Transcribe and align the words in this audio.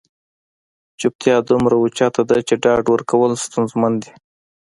چوپتیا 0.99 1.35
دومره 1.49 1.75
اوچته 1.79 2.21
ده 2.29 2.37
چې 2.47 2.53
ډاډ 2.63 2.85
ورکول 2.93 3.31
ستونزمن 3.45 3.93
دي. 4.01 4.11